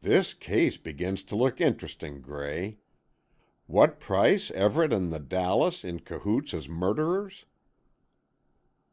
"This 0.00 0.32
case 0.32 0.76
begins 0.76 1.24
to 1.24 1.34
look 1.34 1.60
interesting, 1.60 2.20
Gray. 2.20 2.78
What 3.66 3.98
price 3.98 4.52
Everett 4.52 4.92
and 4.92 5.12
the 5.12 5.18
Dallas 5.18 5.82
in 5.82 5.98
cahoots 5.98 6.54
as 6.54 6.68
murderers?" 6.68 7.46